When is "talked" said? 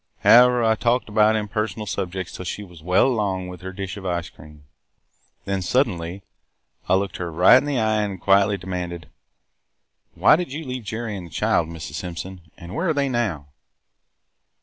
0.73-1.09